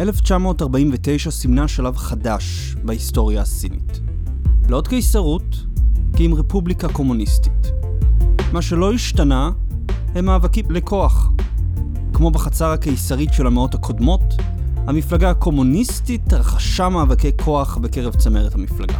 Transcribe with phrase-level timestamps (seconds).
[0.00, 4.00] 1949 סימנה שלב חדש בהיסטוריה הסינית.
[4.68, 5.56] לא עוד קיסרות,
[6.16, 7.72] כי עם רפובליקה קומוניסטית.
[8.52, 9.50] מה שלא השתנה
[10.14, 11.32] הם מאבקים לכוח.
[12.12, 14.34] כמו בחצר הקיסרית של המאות הקודמות,
[14.76, 18.98] המפלגה הקומוניסטית רכשה מאבקי כוח בקרב צמרת המפלגה.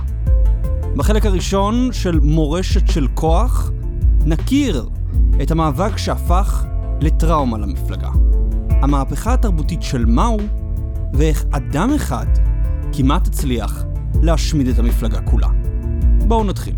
[0.97, 3.71] בחלק הראשון של מורשת של כוח,
[4.27, 4.89] נכיר
[5.43, 6.65] את המאבק שהפך
[7.01, 8.11] לטראומה למפלגה.
[8.71, 10.39] המהפכה התרבותית של מאו,
[11.13, 12.27] ואיך אדם אחד
[12.93, 13.85] כמעט הצליח
[14.23, 15.49] להשמיד את המפלגה כולה.
[16.29, 16.75] בואו נתחיל.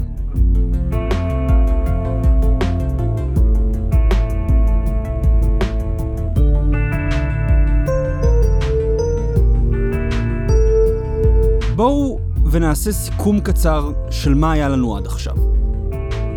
[11.77, 12.19] בואו
[12.51, 15.37] ונעשה סיכום קצר של מה היה לנו עד עכשיו.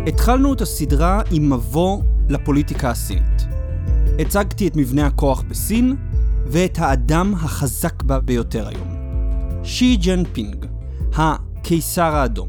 [0.06, 3.46] התחלנו את הסדרה עם מבוא לפוליטיקה הסינית.
[4.18, 5.96] הצגתי את מבנה הכוח בסין
[6.48, 8.88] ואת האדם החזק בה ביותר היום.
[9.64, 10.66] שי ג'ן פינג,
[11.14, 12.48] הקיסר האדום.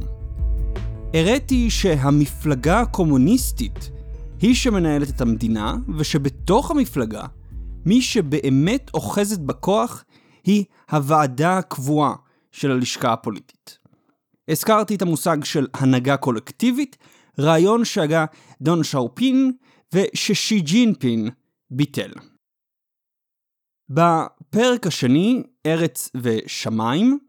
[1.14, 3.92] הראיתי שהמפלגה הקומוניסטית
[4.42, 7.24] היא שמנהלת את המדינה, ושבתוך המפלגה,
[7.86, 10.04] מי שבאמת אוחזת בכוח
[10.44, 12.14] היא הוועדה הקבועה
[12.52, 13.78] של הלשכה הפוליטית.
[14.48, 16.98] הזכרתי את המושג של הנהגה קולקטיבית,
[17.40, 18.26] רעיון שהגה
[18.62, 19.52] דון שאופין
[19.94, 21.30] וששי ג'ינפין
[21.72, 22.12] ביטל.
[23.90, 27.20] בפרק השני, ארץ ושמיים,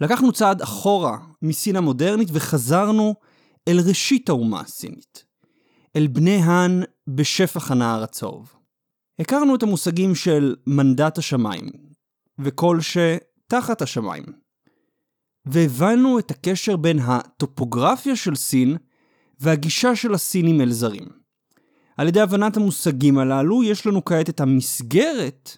[0.00, 3.14] לקחנו צעד אחורה מסין המודרנית וחזרנו
[3.68, 5.24] אל ראשית האומה הסינית,
[5.96, 8.54] אל בני האן בשפח הנהר הצהוב.
[9.18, 11.70] הכרנו את המושגים של מנדט השמיים,
[12.38, 14.24] וכל שתחת השמיים.
[15.46, 18.76] והבנו את הקשר בין הטופוגרפיה של סין
[19.40, 21.08] והגישה של הסינים אל זרים.
[21.96, 25.56] על ידי הבנת המושגים הללו, יש לנו כעת את המסגרת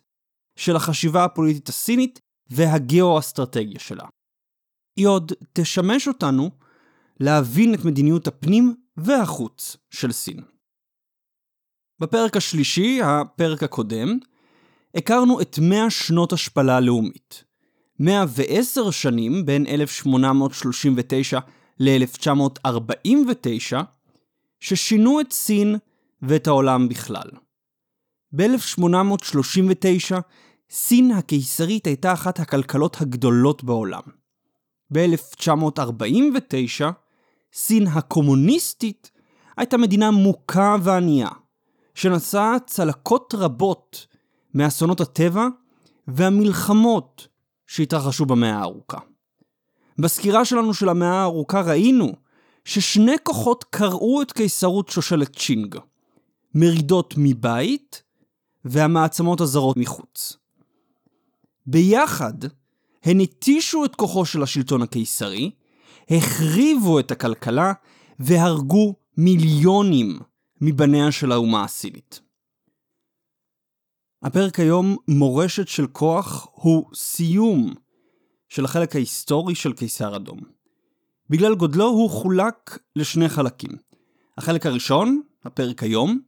[0.58, 2.20] של החשיבה הפוליטית הסינית
[2.50, 4.04] והגיאו-אסטרטגיה שלה.
[4.96, 6.50] היא עוד תשמש אותנו
[7.20, 10.40] להבין את מדיניות הפנים והחוץ של סין.
[12.00, 14.18] בפרק השלישי, הפרק הקודם,
[14.94, 17.44] הכרנו את 100 שנות השפלה לאומית.
[18.00, 21.38] 110 שנים בין 1839
[21.80, 23.76] ל-1949,
[24.60, 25.76] ששינו את סין
[26.22, 27.30] ואת העולם בכלל.
[28.32, 30.16] ב-1839,
[30.70, 34.02] סין הקיסרית הייתה אחת הכלכלות הגדולות בעולם.
[34.92, 36.84] ב-1949,
[37.52, 39.10] סין הקומוניסטית
[39.56, 41.28] הייתה מדינה מוכה וענייה,
[41.94, 44.06] שנשאה צלקות רבות
[44.54, 45.46] מאסונות הטבע
[46.08, 47.28] והמלחמות
[47.66, 48.98] שהתרחשו במאה הארוכה.
[49.98, 52.12] בסקירה שלנו של המאה הארוכה ראינו
[52.64, 55.78] ששני כוחות קרעו את קיסרות שושלת צ'ינג,
[56.54, 58.02] מרידות מבית
[58.64, 60.37] והמעצמות הזרות מחוץ.
[61.70, 62.34] ביחד
[63.02, 65.50] הן התישו את כוחו של השלטון הקיסרי,
[66.10, 67.72] החריבו את הכלכלה
[68.18, 70.18] והרגו מיליונים
[70.60, 72.20] מבניה של האומה הסינית.
[74.22, 77.74] הפרק היום, מורשת של כוח, הוא סיום
[78.48, 80.40] של החלק ההיסטורי של קיסר אדום.
[81.30, 83.70] בגלל גודלו הוא חולק לשני חלקים.
[84.38, 86.20] החלק הראשון, הפרק היום,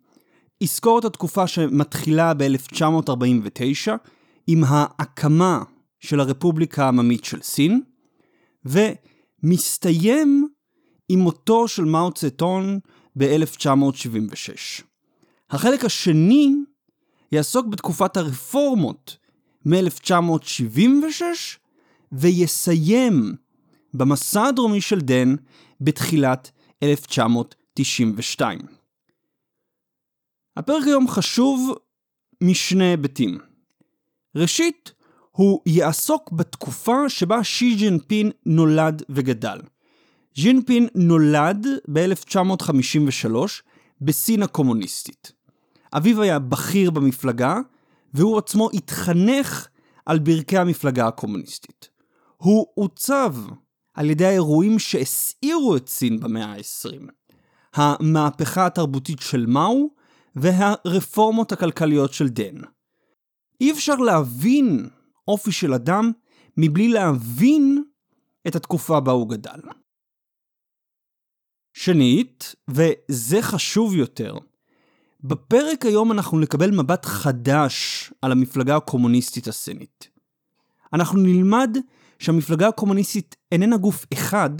[0.60, 3.88] יזכור את התקופה שמתחילה ב-1949
[4.52, 5.62] עם ההקמה
[6.00, 7.82] של הרפובליקה העממית של סין,
[8.64, 10.48] ומסתיים
[11.08, 12.78] עם מותו של מאו צטון
[13.16, 14.82] ב-1976.
[15.50, 16.54] החלק השני
[17.32, 19.16] יעסוק בתקופת הרפורמות
[19.66, 21.22] מ-1976
[22.12, 23.34] ויסיים
[23.94, 25.34] במסע הדרומי של דן
[25.80, 26.50] בתחילת
[26.82, 28.58] 1992.
[30.56, 31.74] הפרק היום חשוב
[32.42, 33.49] משני היבטים.
[34.36, 34.92] ראשית,
[35.30, 39.60] הוא יעסוק בתקופה שבה שי ג'ינפין נולד וגדל.
[40.34, 43.34] ג'ינפין נולד ב-1953
[44.00, 45.32] בסין הקומוניסטית.
[45.96, 47.56] אביו היה בכיר במפלגה,
[48.14, 49.68] והוא עצמו התחנך
[50.06, 51.88] על ברכי המפלגה הקומוניסטית.
[52.36, 53.34] הוא עוצב
[53.94, 57.10] על ידי האירועים שהסעירו את סין במאה ה-20.
[57.74, 59.90] המהפכה התרבותית של מאו
[60.36, 62.60] והרפורמות הכלכליות של דן.
[63.60, 64.88] אי אפשר להבין
[65.28, 66.12] אופי של אדם
[66.56, 67.84] מבלי להבין
[68.46, 69.60] את התקופה בה הוא גדל.
[71.72, 74.34] שנית, וזה חשוב יותר,
[75.20, 80.08] בפרק היום אנחנו נקבל מבט חדש על המפלגה הקומוניסטית הסינית.
[80.92, 81.76] אנחנו נלמד
[82.18, 84.50] שהמפלגה הקומוניסטית איננה גוף אחד,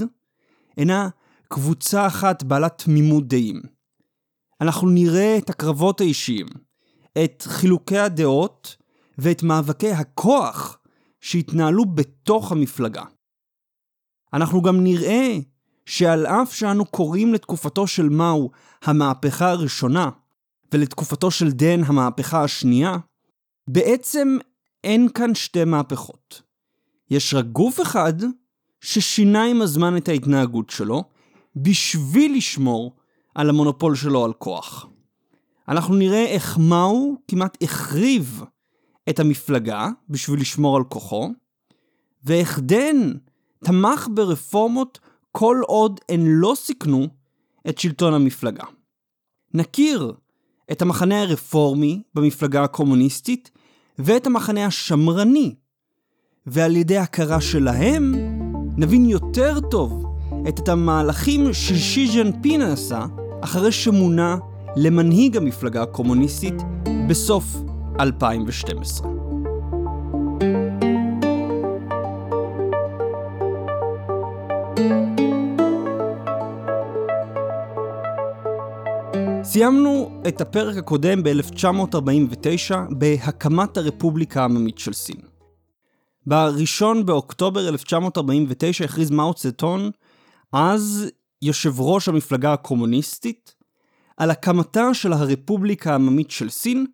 [0.77, 1.09] אינה
[1.49, 3.63] קבוצה אחת בעלת תמימות דעים.
[4.61, 6.47] אנחנו נראה את הקרבות האישיים,
[7.25, 8.77] את חילוקי הדעות
[9.21, 10.79] ואת מאבקי הכוח
[11.21, 13.05] שהתנהלו בתוך המפלגה.
[14.33, 15.37] אנחנו גם נראה
[15.87, 18.51] שעל אף שאנו קוראים לתקופתו של מאו
[18.83, 20.11] המהפכה הראשונה,
[20.73, 22.97] ולתקופתו של דן המהפכה השנייה,
[23.69, 24.39] בעצם
[24.85, 26.43] אין כאן שתי מהפכות.
[27.11, 28.13] יש רק גוף אחד
[28.81, 31.05] ששינה עם הזמן את ההתנהגות שלו,
[31.57, 32.97] בשביל לשמור
[33.35, 34.87] על המונופול שלו על כוח.
[35.69, 38.45] אנחנו נראה איך מאו כמעט החריב
[39.11, 41.31] את המפלגה בשביל לשמור על כוחו,
[42.25, 43.13] ואיך דן
[43.65, 44.99] תמך ברפורמות
[45.33, 47.07] כל עוד הן לא סיכנו
[47.69, 48.65] את שלטון המפלגה.
[49.55, 50.13] נכיר
[50.73, 53.51] את המחנה הרפורמי במפלגה הקומוניסטית
[53.99, 55.55] ואת המחנה השמרני,
[56.47, 58.15] ועל ידי הכרה שלהם
[58.77, 60.05] נבין יותר טוב
[60.49, 63.07] את המהלכים ששי ז'נפין עשה
[63.41, 64.37] אחרי שמונה
[64.77, 66.55] למנהיג המפלגה הקומוניסטית
[67.09, 67.70] בסוף
[68.01, 69.09] 2012.
[79.43, 85.21] סיימנו את הפרק הקודם ב-1949 בהקמת הרפובליקה העממית של סין.
[86.27, 89.91] ב-1 באוקטובר 1949 הכריז מאו צטון,
[90.53, 91.11] אז
[91.43, 93.55] יושב ראש המפלגה הקומוניסטית,
[94.17, 96.87] על הקמתה של הרפובליקה העממית של סין,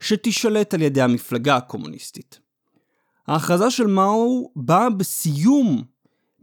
[0.00, 2.40] שתישלט על ידי המפלגה הקומוניסטית.
[3.26, 5.84] ההכרזה של מאו באה בסיום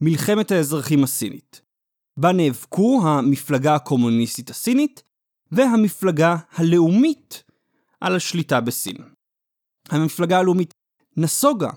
[0.02, 1.62] מלחמת האזרחים הסינית,
[2.18, 5.04] בה נאבקו המפלגה הקומוניסטית הסינית
[5.52, 7.44] והמפלגה הלאומית
[8.02, 8.98] על השליטה בסין.
[9.90, 10.74] המפלגה הלאומית
[11.18, 11.70] נסוגה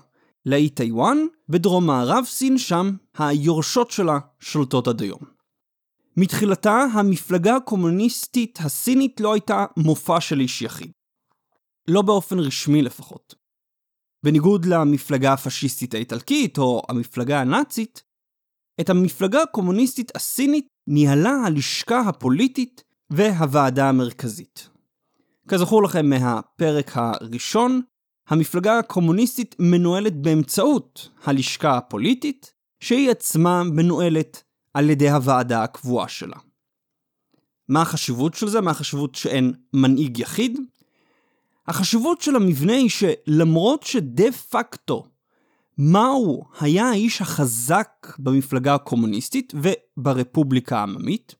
[0.45, 1.17] לאי טיוואן,
[1.49, 5.21] בדרום מערב סין, שם היורשות שלה שולטות עד היום.
[6.17, 10.91] מתחילתה, המפלגה הקומוניסטית הסינית לא הייתה מופע של איש יחיד.
[11.89, 13.35] לא באופן רשמי לפחות.
[14.25, 18.03] בניגוד למפלגה הפשיסטית האיטלקית או המפלגה הנאצית,
[18.81, 24.69] את המפלגה הקומוניסטית הסינית ניהלה הלשכה הפוליטית והוועדה המרכזית.
[25.47, 27.81] כזכור לכם מהפרק הראשון,
[28.27, 32.53] המפלגה הקומוניסטית מנוהלת באמצעות הלשכה הפוליטית,
[32.83, 34.43] שהיא עצמה מנוהלת
[34.73, 36.37] על ידי הוועדה הקבועה שלה.
[37.69, 38.61] מה החשיבות של זה?
[38.61, 40.59] מה החשיבות שאין מנהיג יחיד?
[41.69, 45.05] החשיבות של המבנה היא שלמרות שדה פקטו
[45.77, 51.35] מאו היה האיש החזק במפלגה הקומוניסטית וברפובליקה העממית,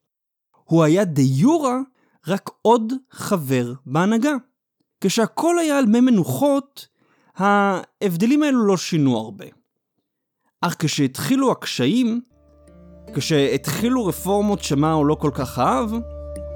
[0.64, 1.80] הוא היה דה יורה
[2.28, 4.34] רק עוד חבר בהנהגה.
[5.02, 6.88] כשהכל היה על מי מנוחות,
[7.36, 9.46] ההבדלים האלו לא שינו הרבה.
[10.62, 12.22] אך כשהתחילו הקשיים,
[13.16, 15.92] כשהתחילו רפורמות שמאו לא כל כך אהב,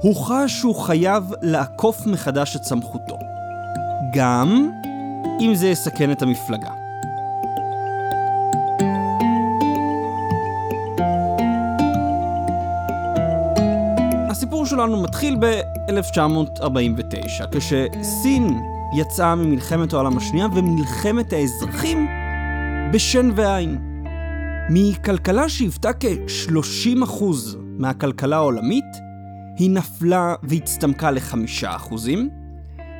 [0.02, 3.33] הוא חש שהוא חייב לעקוף מחדש את סמכותו.
[4.12, 4.72] גם
[5.40, 6.70] אם זה יסכן את המפלגה.
[14.30, 18.62] הסיפור שלנו מתחיל ב-1949, כשסין
[18.98, 22.08] יצאה ממלחמת העולם השנייה ומלחמת האזרחים
[22.94, 24.04] בשן ועין.
[24.70, 27.24] מכלכלה שהיוותה כ-30%
[27.58, 28.86] מהכלכלה העולמית,
[29.58, 31.94] היא נפלה והצטמקה ל-5%,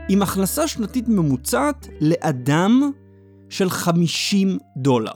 [0.10, 2.92] עם הכנסה שנתית ממוצעת לאדם
[3.50, 5.14] של 50 דולר.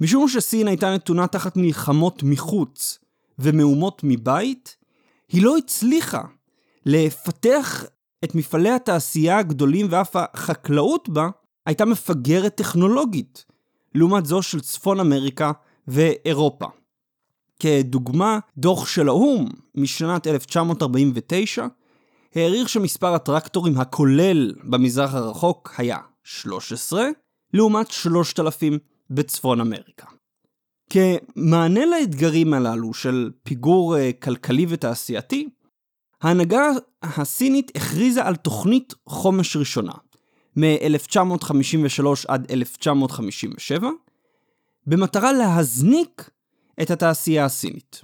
[0.00, 2.98] משום שסין הייתה נתונה תחת מלחמות מחוץ
[3.38, 4.76] ומהומות מבית,
[5.32, 6.22] היא לא הצליחה
[6.86, 7.84] לפתח
[8.24, 11.28] את מפעלי התעשייה הגדולים ואף החקלאות בה
[11.66, 13.44] הייתה מפגרת טכנולוגית,
[13.94, 15.52] לעומת זו של צפון אמריקה
[15.88, 16.66] ואירופה.
[17.60, 21.66] כדוגמה, דוח של האו"ם משנת 1949
[22.34, 27.08] העריך שמספר הטרקטורים הכולל במזרח הרחוק היה 13,
[27.54, 28.78] לעומת 3,000
[29.10, 30.06] בצפון אמריקה.
[30.90, 35.48] כמענה לאתגרים הללו של פיגור אה, כלכלי ותעשייתי,
[36.22, 36.62] ההנהגה
[37.02, 39.92] הסינית הכריזה על תוכנית חומש ראשונה,
[40.56, 43.88] מ-1953 עד 1957,
[44.86, 46.30] במטרה להזניק
[46.82, 48.02] את התעשייה הסינית.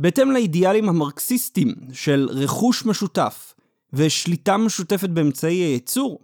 [0.00, 3.54] בהתאם לאידיאלים המרקסיסטיים של רכוש משותף
[3.92, 6.20] ושליטה משותפת באמצעי הייצור,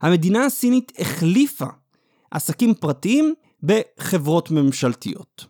[0.00, 1.66] המדינה הסינית החליפה
[2.30, 5.46] עסקים פרטיים בחברות ממשלתיות.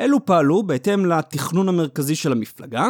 [0.00, 2.88] אלו פעלו בהתאם לתכנון המרכזי של המפלגה,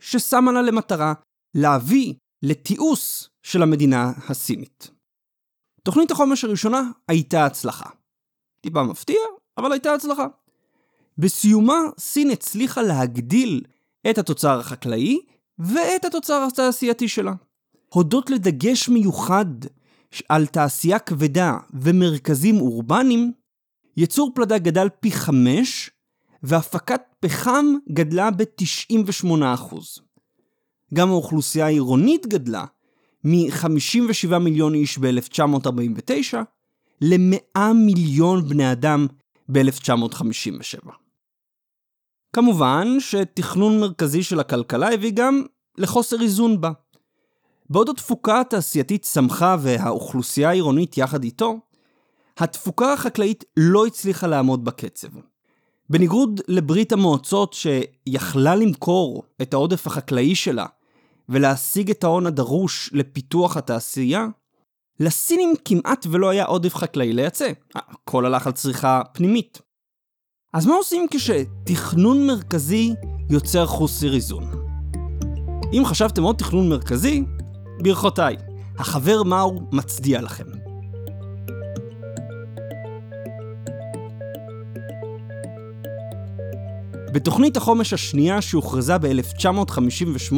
[0.00, 1.14] ששמה לה למטרה
[1.54, 4.90] להביא לתיעוש של המדינה הסינית.
[5.82, 7.90] תוכנית החומש הראשונה הייתה הצלחה.
[8.60, 9.20] טיפה מפתיע,
[9.58, 10.26] אבל הייתה הצלחה.
[11.18, 13.62] בסיומה, סין הצליחה להגדיל
[14.10, 15.18] את התוצר החקלאי
[15.58, 17.32] ואת התוצר התעשייתי שלה.
[17.88, 19.46] הודות לדגש מיוחד
[20.28, 23.32] על תעשייה כבדה ומרכזים אורבניים,
[23.96, 25.90] ייצור פלדה גדל פי חמש,
[26.42, 29.76] והפקת פחם גדלה ב-98%.
[30.94, 32.64] גם האוכלוסייה העירונית גדלה
[33.24, 36.36] מ-57 מיליון איש ב-1949
[37.00, 39.06] ל-100 מיליון בני אדם
[39.48, 41.07] ב-1957.
[42.32, 45.42] כמובן שתכנון מרכזי של הכלכלה הביא גם
[45.78, 46.70] לחוסר איזון בה.
[47.70, 51.58] בעוד התפוקה התעשייתית צמחה והאוכלוסייה העירונית יחד איתו,
[52.38, 55.08] התפוקה החקלאית לא הצליחה לעמוד בקצב.
[55.90, 60.66] בניגוד לברית המועצות שיכלה למכור את העודף החקלאי שלה
[61.28, 64.26] ולהשיג את ההון הדרוש לפיתוח התעשייה,
[65.00, 69.67] לסינים כמעט ולא היה עודף חקלאי לייצא, הכל הלך על צריכה פנימית.
[70.52, 72.94] אז מה עושים כשתכנון מרכזי
[73.30, 74.44] יוצר חוסר איזון?
[75.72, 77.24] אם חשבתם עוד תכנון מרכזי,
[77.82, 78.36] ברכותיי,
[78.78, 80.44] החבר מאור מצדיע לכם.
[87.12, 90.36] בתוכנית החומש השנייה שהוכרזה ב-1958,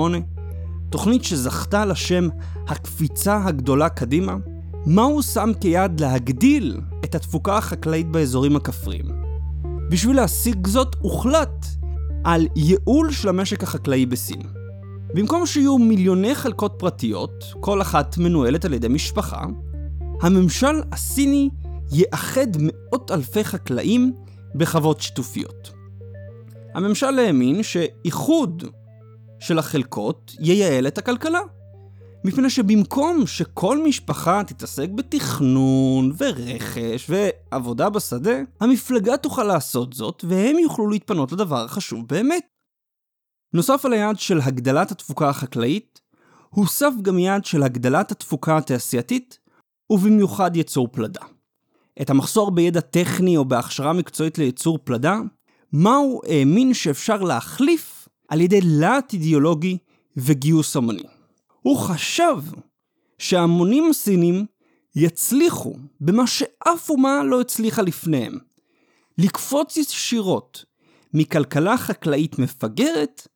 [0.90, 2.29] תוכנית שזכתה לשם
[2.69, 4.37] הקפיצה הגדולה קדימה,
[4.87, 9.10] מה הוא שם כיעד להגדיל את התפוקה החקלאית באזורים הכפריים.
[9.90, 11.66] בשביל להשיג זאת הוחלט
[12.25, 14.42] על ייעול של המשק החקלאי בסין.
[15.14, 19.44] במקום שיהיו מיליוני חלקות פרטיות, כל אחת מנוהלת על ידי משפחה,
[20.23, 21.50] הממשל הסיני
[21.92, 24.12] יאחד מאות אלפי חקלאים
[24.54, 25.70] בחוות שיתופיות.
[26.75, 28.64] הממשל האמין שאיחוד
[29.38, 31.40] של החלקות ייעל את הכלכלה.
[32.24, 40.90] מפני שבמקום שכל משפחה תתעסק בתכנון ורכש ועבודה בשדה, המפלגה תוכל לעשות זאת והם יוכלו
[40.90, 42.46] להתפנות לדבר החשוב באמת.
[43.54, 46.00] נוסף על היעד של הגדלת התפוקה החקלאית,
[46.50, 49.38] הוסף גם יעד של הגדלת התפוקה התעשייתית,
[49.90, 51.20] ובמיוחד ייצור פלדה.
[52.02, 55.18] את המחסור בידע טכני או בהכשרה מקצועית לייצור פלדה,
[55.72, 59.78] מאו האמין שאפשר להחליף על ידי להט אידיאולוגי
[60.16, 61.19] וגיוס המוני.
[61.62, 62.37] הוא חשב
[63.19, 64.47] שההמונים הסינים
[64.97, 68.38] יצליחו במה שאף אומה לא הצליחה לפניהם,
[69.19, 70.64] לקפוץ ישירות
[71.14, 73.29] מכלכלה חקלאית מפגרת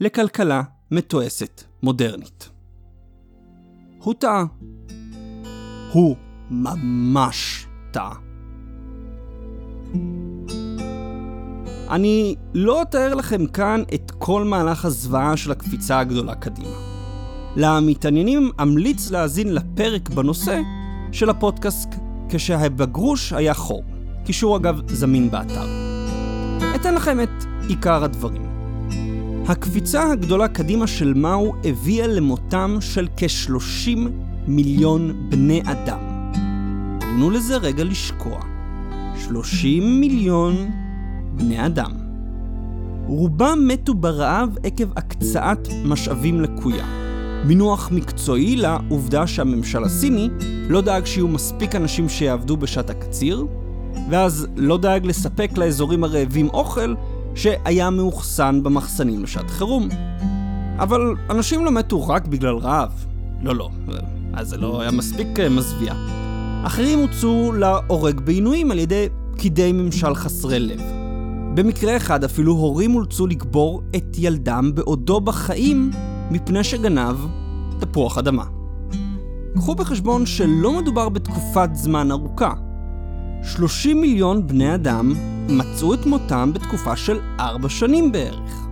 [0.00, 2.48] לכלכלה מתועסת מודרנית.
[3.98, 4.44] הוא טעה.
[5.92, 6.16] הוא
[6.50, 8.14] ממש טעה.
[11.90, 16.87] אני לא אתאר לכם כאן את כל מהלך הזוועה של הקפיצה הגדולה קדימה.
[17.56, 20.60] למתעניינים אמליץ להאזין לפרק בנושא
[21.12, 21.88] של הפודקאסט
[22.28, 23.82] כשהבגרוש היה חור.
[24.24, 25.66] קישור אגב זמין באתר.
[26.74, 28.42] אתן לכם את עיקר הדברים.
[29.46, 33.98] הקפיצה הגדולה קדימה של מאו הביאה למותם של כ-30
[34.46, 36.30] מיליון בני אדם.
[37.00, 38.40] תנו לזה רגע לשקוע.
[39.24, 40.70] 30 מיליון
[41.36, 41.92] בני אדם.
[43.06, 47.07] רובם מתו ברעב עקב הקצאת משאבים לקויה.
[47.44, 50.28] מינוח מקצועי לעובדה שהממשל הסיני
[50.68, 53.46] לא דאג שיהיו מספיק אנשים שיעבדו בשעת הקציר,
[54.10, 56.94] ואז לא דאג לספק לאזורים הרעבים אוכל
[57.34, 59.88] שהיה מאוחסן במחסנים לשעת חירום.
[60.78, 63.04] אבל אנשים לא מתו רק בגלל רעב.
[63.42, 63.70] לא, לא,
[64.32, 65.94] אז זה לא היה מספיק אה, מזוויע.
[66.64, 70.80] אחרים הוצאו להורג בעינויים על ידי פקידי ממשל חסרי לב.
[71.54, 75.90] במקרה אחד אפילו הורים אולצו לקבור את ילדם בעודו בחיים
[76.30, 77.16] מפני שגנב
[77.80, 78.44] תפוח אדמה.
[79.54, 82.52] קחו בחשבון שלא מדובר בתקופת זמן ארוכה.
[83.42, 85.12] 30 מיליון בני אדם
[85.48, 88.68] מצאו את מותם בתקופה של 4 שנים בערך,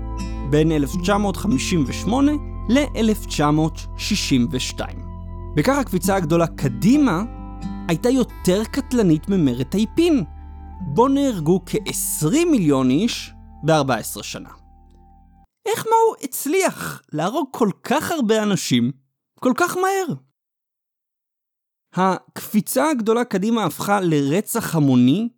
[0.51, 2.33] בין 1958
[2.69, 4.81] ל-1962.
[5.57, 7.23] בכך הקפיצה הגדולה קדימה
[7.89, 10.25] הייתה יותר קטלנית ממרד טייפין,
[10.81, 14.49] בו נהרגו כ-20 מיליון איש ב-14 שנה.
[15.67, 18.93] איך מאו הצליח להרוג כל כך הרבה אנשים
[19.41, 20.15] כל כך מהר?
[21.95, 25.29] הקפיצה הגדולה קדימה הפכה לרצח המוני,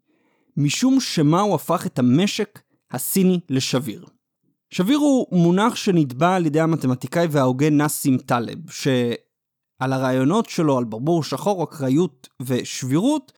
[0.57, 4.07] משום שמאו הפך את המשק הסיני לשביר.
[4.71, 11.23] שביר הוא מונח שנתבע על ידי המתמטיקאי וההוגה נאסים טלב, שעל הרעיונות שלו על ברבור
[11.23, 13.33] שחור, אקראיות ושבירות,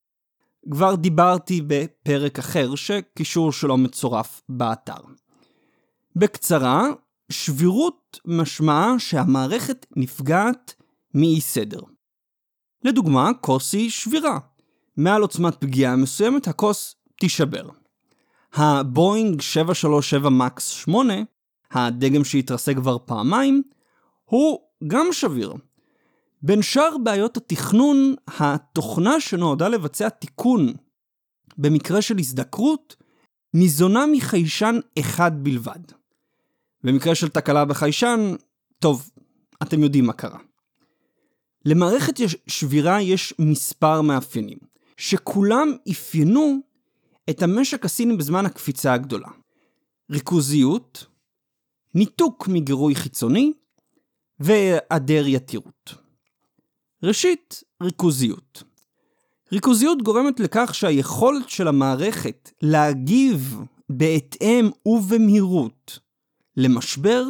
[0.70, 5.20] כבר דיברתי בפרק אחר שקישור שלו מצורף באתר.
[6.17, 6.83] בקצרה,
[7.33, 10.75] שבירות משמעה שהמערכת נפגעת
[11.14, 11.81] מאי סדר.
[12.85, 14.38] לדוגמה, כוס היא שבירה.
[14.97, 17.69] מעל עוצמת פגיעה מסוימת הכוס תישבר.
[18.55, 21.14] הבואינג 737 מקס 8,
[21.71, 23.62] הדגם שהתרסק כבר פעמיים,
[24.25, 25.55] הוא גם שביר.
[26.43, 30.73] בין שאר בעיות התכנון, התוכנה שנועדה לבצע תיקון
[31.59, 32.97] במקרה של הזדקרות,
[33.55, 36.00] ניזונה מחיישן אחד בלבד.
[36.84, 38.34] במקרה של תקלה בחיישן,
[38.78, 39.10] טוב,
[39.62, 40.38] אתם יודעים מה קרה.
[41.64, 42.14] למערכת
[42.46, 44.58] שבירה יש מספר מאפיינים,
[44.96, 46.58] שכולם אפיינו
[47.30, 49.28] את המשק הסיני בזמן הקפיצה הגדולה.
[50.10, 51.06] ריכוזיות,
[51.94, 53.52] ניתוק מגירוי חיצוני
[54.40, 55.94] והיעדר יתירות.
[57.02, 58.62] ראשית, ריכוזיות.
[59.52, 65.99] ריכוזיות גורמת לכך שהיכולת של המערכת להגיב בהתאם ובמהירות
[66.61, 67.25] למשבר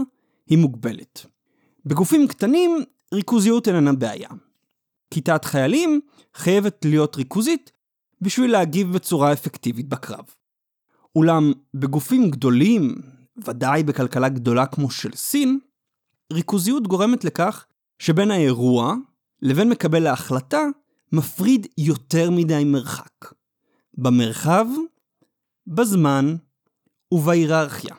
[0.47, 1.27] היא מוגבלת.
[1.87, 2.85] בגופים קטנים
[3.15, 4.29] ריכוזיות איננה בעיה.
[5.11, 6.01] כיתת חיילים
[6.35, 7.73] חייבת להיות ריכוזית
[8.21, 10.25] בשביל להגיב בצורה אפקטיבית בקרב.
[11.17, 12.95] אולם בגופים גדולים,
[13.45, 15.59] ודאי בכלכלה גדולה כמו של סין,
[16.33, 17.67] ריכוזיות גורמת לכך
[17.99, 18.95] שבין האירוע
[19.43, 20.63] לבין מקבל ההחלטה
[21.13, 23.35] מפריד יותר מדי מרחק.
[23.95, 24.67] במרחב,
[25.67, 26.37] בזמן
[27.13, 27.95] ובהיררכיה.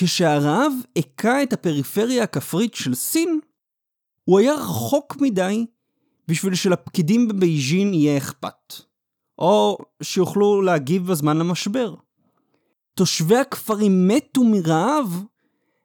[0.00, 3.40] כשהרעב הכה את הפריפריה הכפרית של סין,
[4.24, 5.66] הוא היה רחוק מדי
[6.28, 8.74] בשביל שלפקידים בבייג'ין יהיה אכפת.
[9.38, 11.94] או שיוכלו להגיב בזמן למשבר.
[12.94, 15.24] תושבי הכפרים מתו מרעב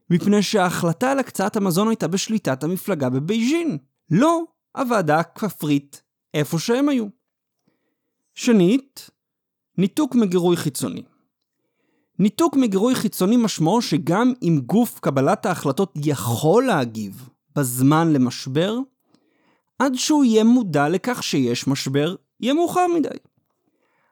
[0.09, 3.77] מפני שההחלטה על הקצאת המזון הייתה בשליטת המפלגה בבייג'ין.
[4.11, 4.43] לא
[4.77, 6.03] הוועדה הכפרית
[6.33, 7.05] איפה שהם היו.
[8.35, 9.09] שנית,
[9.77, 11.03] ניתוק מגירוי חיצוני.
[12.19, 18.77] ניתוק מגירוי חיצוני משמעו שגם אם גוף קבלת ההחלטות יכול להגיב בזמן למשבר,
[19.79, 23.17] עד שהוא יהיה מודע לכך שיש משבר, יהיה מאוחר מדי.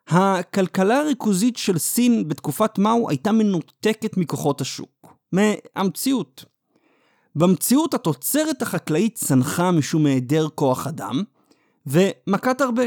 [0.08, 6.46] הכלכלה הריכוזית של סין בתקופת מאו הייתה מנותקת מכוחות השוק, מהמציאות.
[7.36, 11.24] במציאות התוצרת החקלאית צנחה משום היעדר כוח אדם,
[11.88, 12.84] ומכת הרבה.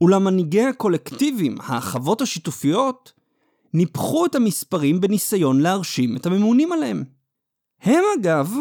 [0.00, 3.12] אולם מנהיגי הקולקטיבים, החוות השיתופיות,
[3.74, 7.04] ניפחו את המספרים בניסיון להרשים את הממונים עליהם.
[7.80, 8.52] הם אגב,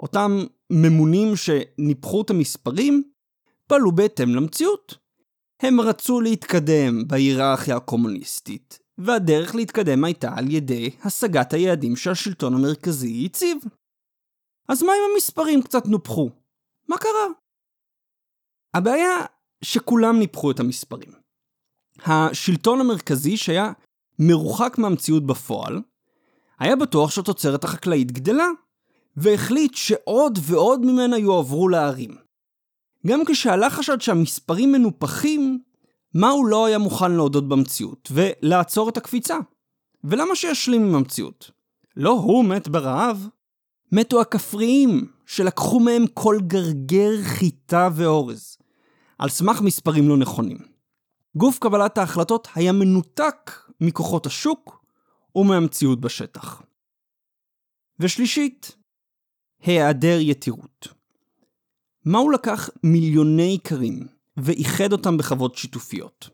[0.00, 0.38] אותם
[0.70, 3.02] ממונים שניפחו את המספרים,
[3.66, 4.98] פעלו בהתאם למציאות.
[5.62, 13.58] הם רצו להתקדם בהיררכיה הקומוניסטית, והדרך להתקדם הייתה על ידי השגת היעדים שהשלטון המרכזי הציב.
[14.68, 16.30] אז מה אם המספרים קצת נופחו?
[16.88, 17.26] מה קרה?
[18.74, 19.16] הבעיה
[19.64, 21.12] שכולם ניפחו את המספרים.
[21.98, 23.72] השלטון המרכזי שהיה
[24.18, 25.80] מרוחק מהמציאות בפועל,
[26.58, 28.48] היה בטוח שהתוצרת החקלאית גדלה,
[29.16, 32.16] והחליט שעוד ועוד ממנה יועברו לערים.
[33.06, 35.58] גם כשעלה חשד שהמספרים מנופחים,
[36.14, 39.38] מה הוא לא היה מוכן להודות במציאות, ולעצור את הקפיצה?
[40.04, 41.50] ולמה שישלים עם המציאות?
[41.96, 43.28] לא הוא מת ברעב,
[43.92, 48.56] מתו הכפריים, שלקחו מהם כל גרגר חיטה ואורז,
[49.18, 50.58] על סמך מספרים לא נכונים.
[51.36, 53.50] גוף קבלת ההחלטות היה מנותק
[53.80, 54.84] מכוחות השוק
[55.34, 56.62] ומהמציאות בשטח.
[58.00, 58.76] ושלישית,
[59.60, 60.88] היעדר יתירות.
[62.18, 66.28] הוא לקח מיליוני איכרים ואיחד אותם בחוות שיתופיות?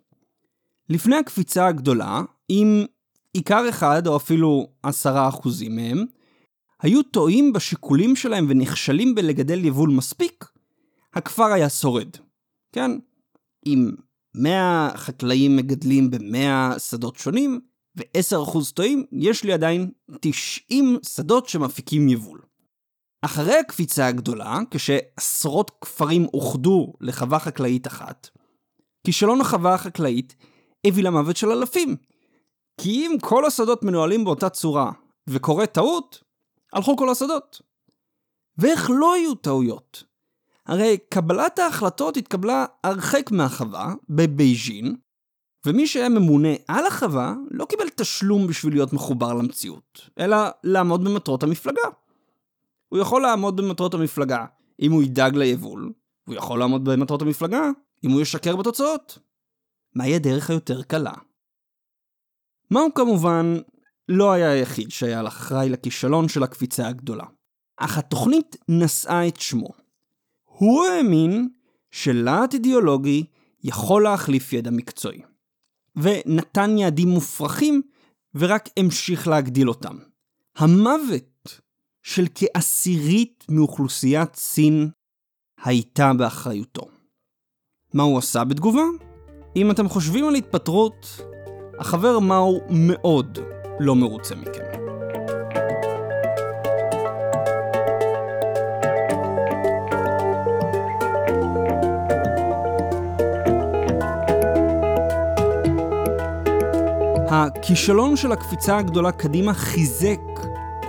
[0.88, 2.84] לפני הקפיצה הגדולה, אם
[3.32, 6.04] עיקר אחד או אפילו עשרה אחוזים מהם,
[6.82, 10.44] היו טועים בשיקולים שלהם ונכשלים בלגדל יבול מספיק,
[11.14, 12.08] הכפר היה שורד.
[12.72, 12.90] כן,
[13.66, 13.90] אם
[14.34, 17.60] 100 חקלאים מגדלים ב-100 שדות שונים,
[17.96, 22.42] ו-10% טועים, יש לי עדיין 90 שדות שמפיקים יבול.
[23.24, 28.28] אחרי הקפיצה הגדולה, כשעשרות כפרים אוחדו לחווה חקלאית אחת,
[29.06, 30.36] כישלון החווה החקלאית
[30.86, 31.96] הביא למוות של אלפים.
[32.80, 34.92] כי אם כל השדות מנוהלים באותה צורה
[35.28, 36.22] וקורה טעות,
[36.72, 37.62] הלכו כל השדות.
[38.58, 40.04] ואיך לא יהיו טעויות?
[40.66, 44.96] הרי קבלת ההחלטות התקבלה הרחק מהחווה, בבייג'ין,
[45.66, 51.42] ומי שהיה ממונה על החווה לא קיבל תשלום בשביל להיות מחובר למציאות, אלא לעמוד במטרות
[51.42, 51.82] המפלגה.
[52.88, 54.44] הוא יכול לעמוד במטרות המפלגה
[54.82, 55.92] אם הוא ידאג ליבול,
[56.26, 57.70] והוא יכול לעמוד במטרות המפלגה
[58.04, 59.18] אם הוא ישקר בתוצאות.
[59.94, 61.12] מהי הדרך היותר קלה?
[62.70, 63.56] מהו כמובן
[64.08, 67.24] לא היה היחיד שהיה אחראי לכישלון של הקפיצה הגדולה,
[67.76, 69.83] אך התוכנית נשאה את שמו.
[70.56, 71.48] הוא האמין
[71.90, 73.24] שלהט אידיאולוגי
[73.64, 75.20] יכול להחליף ידע מקצועי,
[75.96, 77.82] ונתן יעדים מופרכים
[78.34, 79.96] ורק המשיך להגדיל אותם.
[80.56, 81.60] המוות
[82.02, 84.90] של כעשירית מאוכלוסיית סין
[85.64, 86.86] הייתה באחריותו.
[87.94, 88.82] מה הוא עשה בתגובה?
[89.56, 91.20] אם אתם חושבים על התפטרות,
[91.78, 93.38] החבר מאו מאוד
[93.80, 94.73] לא מרוצה מכם.
[107.36, 110.20] הכישלון של הקפיצה הגדולה קדימה חיזק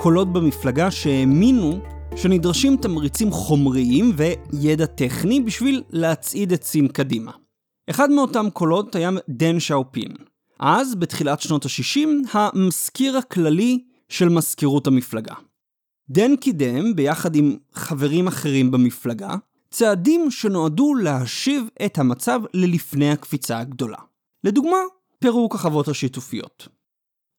[0.01, 1.79] קולות במפלגה שהאמינו
[2.15, 7.31] שנדרשים תמריצים חומריים וידע טכני בשביל להצעיד את סין קדימה.
[7.89, 10.11] אחד מאותם קולות היה דן שאופין.
[10.59, 15.35] אז, בתחילת שנות ה-60, המזכיר הכללי של מזכירות המפלגה.
[16.09, 19.35] דן קידם, ביחד עם חברים אחרים במפלגה,
[19.71, 23.97] צעדים שנועדו להשיב את המצב ללפני הקפיצה הגדולה.
[24.43, 24.77] לדוגמה,
[25.25, 26.67] פירוק החוות השיתופיות.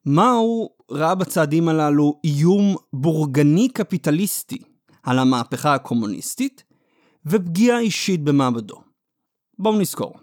[0.05, 4.59] הוא ראה בצעדים הללו איום בורגני קפיטליסטי
[5.03, 6.65] על המהפכה הקומוניסטית
[7.27, 8.75] ופגיעה אישית במעמדו.
[9.59, 10.15] בואו נזכור.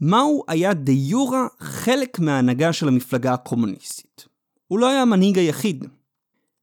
[0.00, 4.28] מהו היה דה יורה חלק מההנהגה של המפלגה הקומוניסטית.
[4.66, 5.84] הוא לא היה המנהיג היחיד.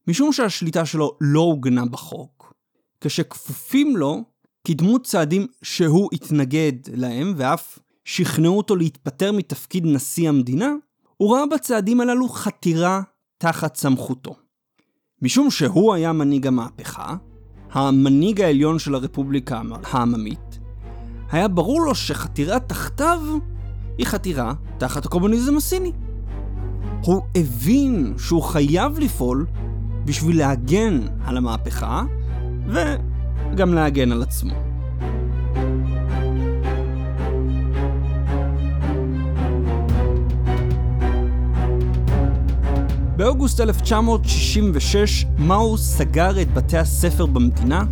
[0.08, 2.54] משום שהשליטה שלו לא עוגנה בחוק,
[3.00, 4.24] כשכפופים לו
[4.66, 10.72] קידמו צעדים שהוא התנגד להם ואף שכנעו אותו להתפטר מתפקיד נשיא המדינה,
[11.16, 13.02] הוא ראה בצעדים הללו חתירה
[13.38, 14.36] תחת סמכותו.
[15.22, 17.16] משום שהוא היה מנהיג המהפכה,
[17.70, 20.58] המנהיג העליון של הרפובליקה העממית,
[21.30, 23.20] היה ברור לו שחתירה תחתיו
[23.98, 25.92] היא חתירה תחת הקומוניזם הסיני.
[27.04, 29.46] הוא הבין שהוא חייב לפעול
[30.04, 32.04] בשביל להגן על המהפכה
[32.66, 34.73] וגם להגן על עצמו.
[43.24, 47.84] באוגוסט 1966 מאו סגר את בתי הספר במדינה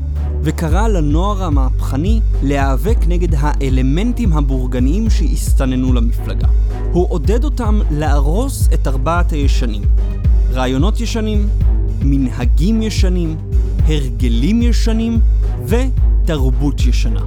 [0.43, 6.49] וקרא לנוער המהפכני להיאבק נגד האלמנטים הבורגניים שהסתננו למפלגה.
[6.93, 9.83] הוא עודד אותם להרוס את ארבעת הישנים.
[10.53, 11.49] רעיונות ישנים,
[12.03, 13.37] מנהגים ישנים,
[13.87, 15.21] הרגלים ישנים
[15.67, 17.25] ותרבות ישנה.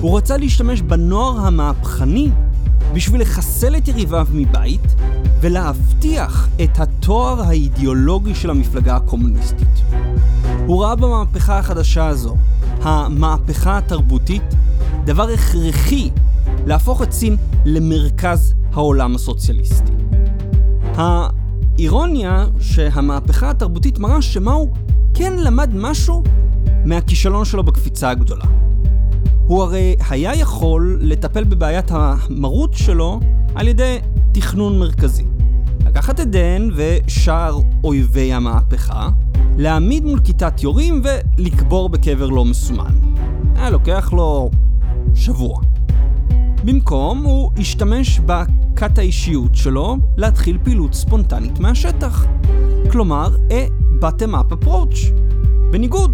[0.00, 2.30] הוא רצה להשתמש בנוער המהפכני
[2.94, 4.94] בשביל לחסל את יריביו מבית
[5.40, 9.82] ולהבטיח את התואר האידיאולוגי של המפלגה הקומוניסטית.
[10.66, 12.36] הוא ראה במהפכה החדשה הזו,
[12.82, 14.42] המהפכה התרבותית,
[15.04, 16.10] דבר הכרחי
[16.66, 19.92] להפוך את סין למרכז העולם הסוציאליסטי.
[20.96, 24.70] האירוניה שהמהפכה התרבותית מראה שמאו
[25.14, 26.22] כן למד משהו
[26.84, 28.63] מהכישלון שלו בקפיצה הגדולה.
[29.46, 33.20] הוא הרי היה יכול לטפל בבעיית המרות שלו
[33.54, 33.98] על ידי
[34.32, 35.24] תכנון מרכזי.
[35.86, 39.08] לקחת את דן ושאר אויבי המהפכה,
[39.56, 42.94] להעמיד מול כיתת יורים ולקבור בקבר לא מסומן.
[43.56, 44.50] היה לוקח לו
[45.14, 45.60] שבוע.
[46.64, 52.26] במקום, הוא השתמש בכת האישיות שלו להתחיל פעילות ספונטנית מהשטח.
[52.90, 54.96] כלומר, a bottom-up approach.
[55.70, 56.12] בניגוד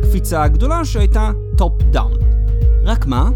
[0.00, 1.30] לקפיצה הגדולה שהייתה
[1.60, 2.24] top-down.
[2.84, 3.30] רק מה?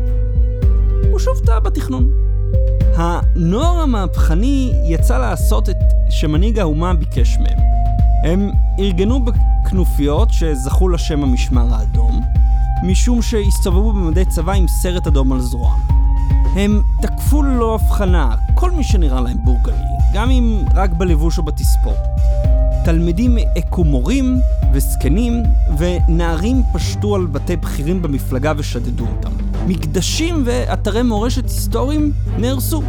[1.10, 2.10] הוא שוב טעה בתכנון.
[2.96, 5.76] הנוער המהפכני יצא לעשות את
[6.10, 7.58] שמנהיג האומה ביקש מהם.
[8.24, 12.20] הם ארגנו בכנופיות שזכו לשם המשמר האדום,
[12.82, 15.74] משום שהסתובבו במדי צבא עם סרט אדום על זרוע.
[16.56, 22.19] הם תקפו ללא הבחנה כל מי שנראה להם בורגני, גם אם רק בלבוש או בתספורת.
[22.90, 24.40] תלמידים הכו מורים
[24.72, 25.42] וזקנים,
[25.78, 29.30] ונערים פשטו על בתי בכירים במפלגה ושדדו אותם.
[29.66, 32.82] מקדשים ואתרי מורשת היסטוריים נהרסו.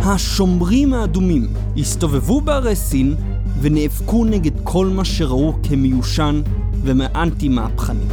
[0.00, 3.14] השומרים האדומים הסתובבו בערי סין
[3.60, 6.42] ונאבקו נגד כל מה שראו כמיושן
[6.82, 8.04] ומאנטי מהפכני.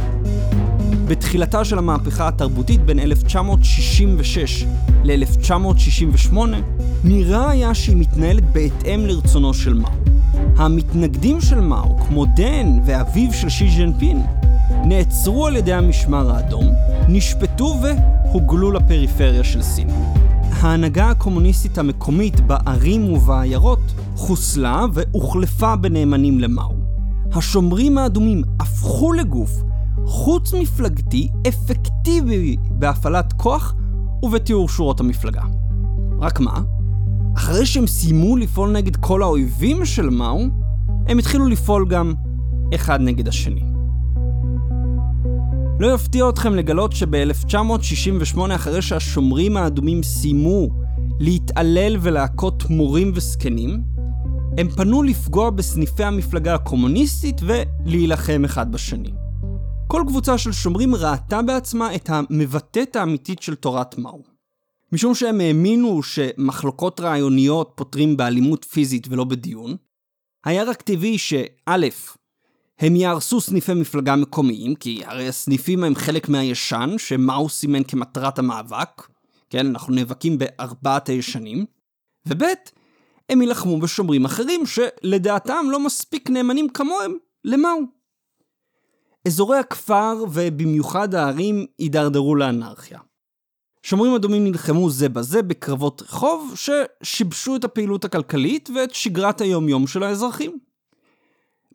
[1.06, 4.64] בתחילתה של המהפכה התרבותית בין 1966
[5.04, 6.36] ל-1968,
[7.04, 10.13] נראה היה שהיא מתנהלת בהתאם לרצונו של מאו.
[10.56, 14.22] המתנגדים של מאו, כמו דן ואביו של שי ז'נפין,
[14.84, 16.66] נעצרו על ידי המשמר האדום,
[17.08, 19.88] נשפטו והוגלו לפריפריה של סין.
[20.50, 26.74] ההנהגה הקומוניסטית המקומית בערים ובעיירות חוסלה והוחלפה בנאמנים למאו.
[27.32, 29.50] השומרים האדומים הפכו לגוף
[30.06, 33.74] חוץ מפלגתי אפקטיבי בהפעלת כוח
[34.22, 35.42] ובתיאור שורות המפלגה.
[36.20, 36.60] רק מה?
[37.36, 40.44] אחרי שהם סיימו לפעול נגד כל האויבים של מאו,
[41.08, 42.14] הם התחילו לפעול גם
[42.74, 43.62] אחד נגד השני.
[45.80, 50.68] לא יפתיע אתכם לגלות שב-1968, אחרי שהשומרים האדומים סיימו
[51.20, 53.82] להתעלל ולהכות מורים וזקנים,
[54.58, 59.12] הם פנו לפגוע בסניפי המפלגה הקומוניסטית ולהילחם אחד בשני.
[59.86, 64.33] כל קבוצה של שומרים ראתה בעצמה את המבטאת האמיתית של תורת מאו.
[64.94, 69.76] משום שהם האמינו שמחלוקות רעיוניות פותרים באלימות פיזית ולא בדיון,
[70.44, 71.76] היה רק טבעי שא',
[72.78, 79.08] הם יהרסו סניפי מפלגה מקומיים, כי הרי הסניפים הם חלק מהישן, שמאו סימן כמטרת המאבק,
[79.50, 81.66] כן, אנחנו נאבקים בארבעת הישנים,
[82.26, 82.42] וב',
[83.28, 87.80] הם יילחמו בשומרים אחרים שלדעתם לא מספיק נאמנים כמוהם למאו.
[89.26, 92.98] אזורי הכפר ובמיוחד הערים הידרדרו לאנרכיה.
[93.84, 100.02] שומרים אדומים נלחמו זה בזה בקרבות רחוב ששיבשו את הפעילות הכלכלית ואת שגרת היום-יום של
[100.02, 100.58] האזרחים.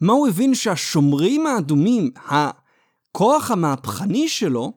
[0.02, 4.74] מאו הבין שהשומרים האדומים, הכוח המהפכני שלו,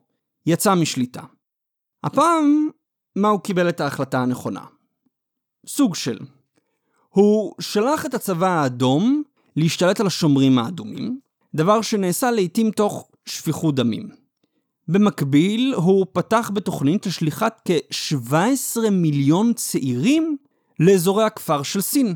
[0.46, 1.22] יצא משליטה.
[2.04, 2.68] הפעם
[3.16, 4.64] מאו קיבל את ההחלטה הנכונה.
[5.66, 6.18] סוג של.
[7.08, 9.22] הוא שלח את הצבא האדום
[9.56, 11.20] להשתלט על השומרים האדומים,
[11.54, 14.21] דבר שנעשה לעיתים תוך שפיכות דמים.
[14.88, 20.36] במקביל, הוא פתח בתוכנית לשליחת כ-17 מיליון צעירים
[20.80, 22.14] לאזורי הכפר של סין.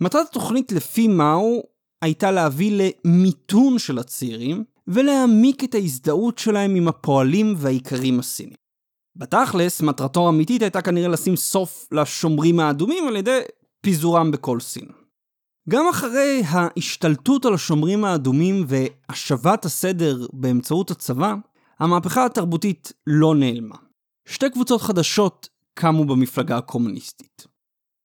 [0.00, 1.62] מטרת התוכנית לפי מאו
[2.02, 8.54] הייתה להביא למיתון של הצעירים ולהעמיק את ההזדהות שלהם עם הפועלים והאיכרים הסינים.
[9.16, 13.40] בתכלס, מטרתו האמיתית הייתה כנראה לשים סוף לשומרים האדומים על ידי
[13.80, 14.84] פיזורם בכל סין.
[15.68, 21.34] גם אחרי ההשתלטות על השומרים האדומים והשבת הסדר באמצעות הצבא,
[21.78, 23.76] המהפכה התרבותית לא נעלמה.
[24.28, 27.46] שתי קבוצות חדשות קמו במפלגה הקומוניסטית.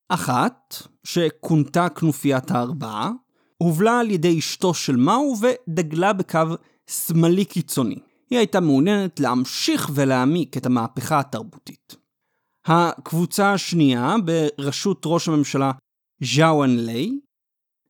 [0.10, 3.12] אחת, שכונתה כנופיית הארבעה,
[3.58, 6.40] הובלה על ידי אשתו של מאו ודגלה בקו
[6.88, 8.00] שמאלי קיצוני.
[8.30, 11.96] היא הייתה מעוניינת להמשיך ולהעמיק את המהפכה התרבותית.
[12.66, 15.72] הקבוצה השנייה, בראשות ראש הממשלה
[16.24, 17.20] ז'אואן ליי,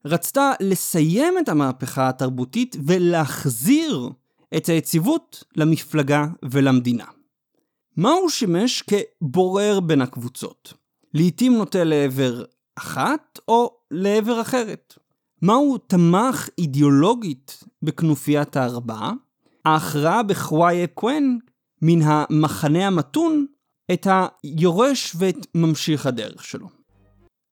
[0.04, 4.10] רצתה לסיים את המהפכה התרבותית ולהחזיר
[4.56, 7.04] את היציבות למפלגה ולמדינה.
[7.96, 10.72] מה הוא שימש כבורר בין הקבוצות?
[11.14, 12.44] לעתים נוטה לעבר
[12.76, 14.94] אחת או לעבר אחרת.
[15.42, 19.12] מה הוא תמך אידיאולוגית בכנופיית הארבעה?
[19.64, 21.38] ההכרעה בחוויה קוון
[21.82, 23.46] מן המחנה המתון
[23.92, 26.68] את היורש ואת ממשיך הדרך שלו.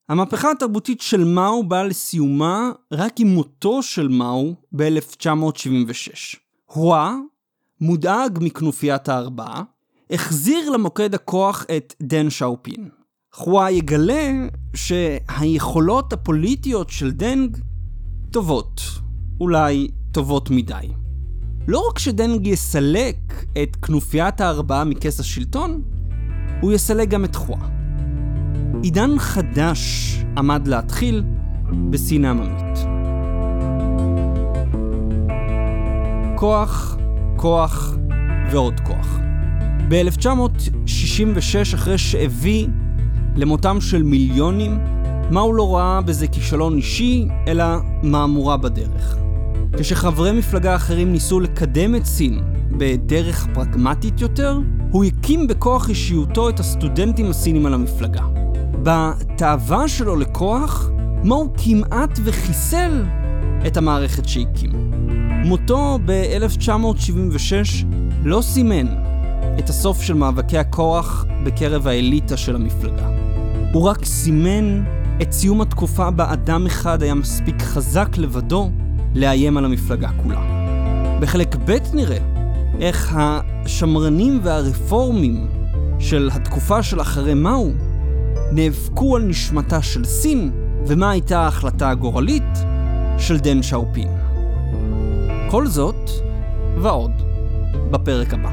[0.09, 6.37] המהפכה התרבותית של מאו באה לסיומה רק עם מותו של מאו ב-1976.
[6.73, 7.15] הואה,
[7.81, 9.63] מודאג מכנופיית הארבעה,
[10.09, 12.89] החזיר למוקד הכוח את דנג שיאופינג.
[13.33, 14.31] הואה יגלה
[14.73, 17.57] שהיכולות הפוליטיות של דנג
[18.31, 18.81] טובות,
[19.39, 20.87] אולי טובות מדי.
[21.67, 25.81] לא רק שדנג יסלק את כנופיית הארבעה מכס השלטון,
[26.61, 27.69] הוא יסלק גם את הואה.
[28.83, 31.23] עידן חדש עמד להתחיל
[31.89, 32.98] בסין העממית.
[36.39, 36.97] כוח,
[37.35, 37.95] כוח
[38.51, 39.19] ועוד כוח.
[39.89, 42.67] ב-1966, אחרי שהביא
[43.35, 44.79] למותם של מיליונים,
[45.31, 47.65] מה הוא לא ראה בזה כישלון אישי, אלא
[48.03, 49.17] מהמורה בדרך.
[49.77, 54.59] כשחברי מפלגה אחרים ניסו לקדם את סין בדרך פרגמטית יותר,
[54.91, 58.23] הוא הקים בכוח אישיותו את הסטודנטים הסינים על המפלגה.
[58.83, 60.89] בתאווה שלו לכוח,
[61.23, 63.03] מאו כמעט וחיסל
[63.67, 64.88] את המערכת שהקים.
[65.43, 67.85] מותו ב-1976
[68.23, 68.87] לא סימן
[69.59, 73.09] את הסוף של מאבקי הכוח בקרב האליטה של המפלגה.
[73.73, 74.83] הוא רק סימן
[75.21, 78.71] את סיום התקופה בה אדם אחד היה מספיק חזק לבדו
[79.15, 80.41] לאיים על המפלגה כולה.
[81.19, 82.19] בחלק ב' נראה
[82.79, 85.47] איך השמרנים והרפורמים
[85.99, 87.69] של התקופה של אחרי מאו
[88.51, 90.51] נאבקו על נשמתה של סין,
[90.87, 92.57] ומה הייתה ההחלטה הגורלית
[93.17, 94.07] של דנג שיאופינג.
[95.51, 96.09] כל זאת
[96.77, 97.11] ועוד
[97.91, 98.49] בפרק הבא.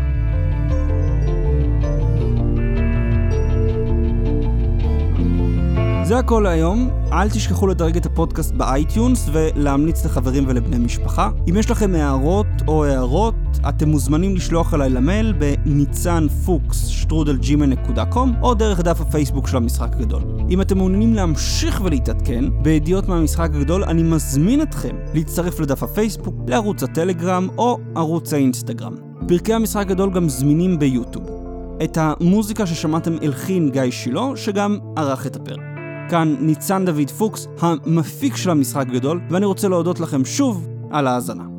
[6.04, 11.30] זה הכל להיום, אל תשכחו לדרג את הפודקאסט ב iTunes ולהמליץ לחברים ולבני משפחה.
[11.50, 13.34] אם יש לכם הערות או הארות,
[13.68, 19.92] אתם מוזמנים לשלוח אליי למייל בניצן פוקס שטרודל gmail.com או דרך דף הפייסבוק של המשחק
[19.92, 20.22] הגדול.
[20.50, 26.82] אם אתם מעוניינים להמשיך ולהתעדכן בידיעות מהמשחק הגדול, אני מזמין אתכם להצטרף לדף הפייסבוק, לערוץ
[26.82, 28.94] הטלגרם או ערוץ האינסטגרם.
[29.28, 31.24] פרקי המשחק הגדול גם זמינים ביוטיוב.
[31.84, 35.60] את המוזיקה ששמעתם הלחין גיא שילה, שגם ערך את הפרק.
[36.10, 41.55] כאן ניצן דוד פוקס, המפיק של המשחק גדול, ואני רוצה להודות לכם שוב על ההאזנה.